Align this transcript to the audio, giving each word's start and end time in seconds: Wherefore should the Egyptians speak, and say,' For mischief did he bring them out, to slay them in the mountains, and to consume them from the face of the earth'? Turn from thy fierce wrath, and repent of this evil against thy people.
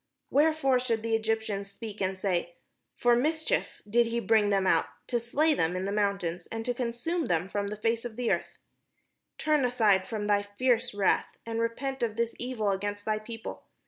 Wherefore 0.31 0.79
should 0.79 1.03
the 1.03 1.13
Egyptians 1.13 1.69
speak, 1.69 2.01
and 2.01 2.17
say,' 2.17 2.55
For 3.01 3.15
mischief 3.15 3.83
did 3.87 4.07
he 4.07 4.19
bring 4.19 4.49
them 4.49 4.65
out, 4.65 4.87
to 5.09 5.19
slay 5.19 5.53
them 5.53 5.75
in 5.75 5.85
the 5.85 5.91
mountains, 5.91 6.47
and 6.47 6.65
to 6.65 6.73
consume 6.73 7.27
them 7.27 7.47
from 7.47 7.67
the 7.67 7.75
face 7.77 8.03
of 8.03 8.15
the 8.15 8.31
earth'? 8.31 8.57
Turn 9.37 9.69
from 9.69 10.25
thy 10.25 10.41
fierce 10.41 10.95
wrath, 10.95 11.37
and 11.45 11.59
repent 11.59 12.01
of 12.01 12.15
this 12.15 12.35
evil 12.39 12.71
against 12.71 13.05
thy 13.05 13.19
people. 13.19 13.61